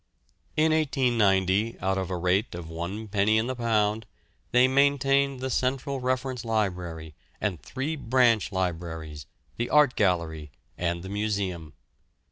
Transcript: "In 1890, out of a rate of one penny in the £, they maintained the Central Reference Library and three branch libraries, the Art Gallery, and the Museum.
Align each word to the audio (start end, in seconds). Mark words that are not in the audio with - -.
"In 0.57 0.71
1890, 0.71 1.79
out 1.79 1.99
of 1.99 2.09
a 2.09 2.17
rate 2.17 2.55
of 2.55 2.67
one 2.71 3.07
penny 3.07 3.37
in 3.37 3.45
the 3.45 3.55
£, 3.55 4.03
they 4.51 4.67
maintained 4.67 5.41
the 5.41 5.51
Central 5.51 5.99
Reference 5.99 6.43
Library 6.43 7.13
and 7.39 7.61
three 7.61 7.95
branch 7.95 8.51
libraries, 8.51 9.27
the 9.57 9.69
Art 9.69 9.95
Gallery, 9.95 10.49
and 10.75 11.03
the 11.03 11.09
Museum. 11.09 11.73